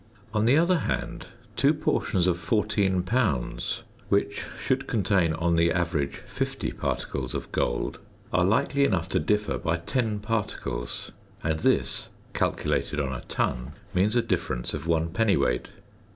On 0.33 0.45
the 0.45 0.57
other 0.57 0.79
hand, 0.79 1.27
two 1.55 1.75
portions 1.75 2.25
of 2.25 2.39
14 2.39 3.03
lbs., 3.03 3.83
which 4.09 4.45
should 4.59 4.87
contain 4.87 5.33
on 5.33 5.57
the 5.57 5.71
average 5.71 6.15
50 6.25 6.71
particles 6.71 7.35
of 7.35 7.51
gold, 7.51 7.99
are 8.33 8.43
likely 8.43 8.83
enough 8.83 9.07
to 9.09 9.19
differ 9.19 9.59
by 9.59 9.77
10 9.77 10.17
particles, 10.19 11.11
and 11.43 11.59
this, 11.59 12.09
calculated 12.33 12.99
on 12.99 13.13
a 13.13 13.21
ton, 13.29 13.73
means 13.93 14.15
a 14.15 14.23
difference 14.23 14.73
of 14.73 14.87
1 14.87 15.09
dwt. 15.09 15.65